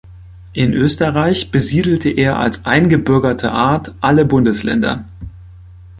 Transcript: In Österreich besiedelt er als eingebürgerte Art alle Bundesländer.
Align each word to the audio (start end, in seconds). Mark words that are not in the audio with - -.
In 0.53 0.73
Österreich 0.73 1.51
besiedelt 1.51 2.07
er 2.07 2.39
als 2.39 2.65
eingebürgerte 2.65 3.51
Art 3.51 3.93
alle 4.01 4.25
Bundesländer. 4.25 5.05